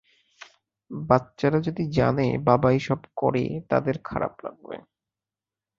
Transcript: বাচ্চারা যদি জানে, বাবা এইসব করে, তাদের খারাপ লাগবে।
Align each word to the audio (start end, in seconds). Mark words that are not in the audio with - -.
বাচ্চারা 0.91 1.59
যদি 1.59 1.83
জানে, 1.91 2.37
বাবা 2.39 2.67
এইসব 2.71 2.99
করে, 3.15 3.43
তাদের 3.69 3.95
খারাপ 4.03 4.33
লাগবে। 4.43 4.77